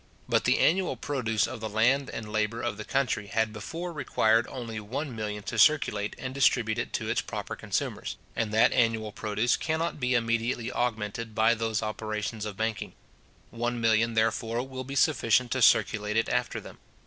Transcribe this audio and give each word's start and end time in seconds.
But 0.27 0.45
the 0.45 0.57
annual 0.57 0.97
produce 0.97 1.45
of 1.45 1.59
the 1.59 1.69
land 1.69 2.09
and 2.09 2.31
labour 2.31 2.59
of 2.63 2.77
the 2.77 2.83
country 2.83 3.27
had 3.27 3.53
before 3.53 3.93
required 3.93 4.47
only 4.47 4.79
one 4.79 5.15
million 5.15 5.43
to 5.43 5.59
circulate 5.59 6.15
and 6.17 6.33
distribute 6.33 6.79
it 6.79 6.91
to 6.93 7.07
its 7.07 7.21
proper 7.21 7.55
consumers, 7.55 8.17
and 8.35 8.51
that 8.51 8.73
annual 8.73 9.11
produce 9.11 9.55
cannot 9.55 9.99
be 9.99 10.15
immediately 10.15 10.71
augmented 10.71 11.35
by 11.35 11.53
those 11.53 11.83
operations 11.83 12.45
of 12.45 12.57
banking. 12.57 12.93
One 13.51 13.79
million, 13.79 14.15
therefore, 14.15 14.67
will 14.67 14.83
be 14.83 14.95
sufficient 14.95 15.51
to 15.51 15.61
circulate 15.61 16.17
it 16.17 16.29
after 16.29 16.59
them. 16.59 16.79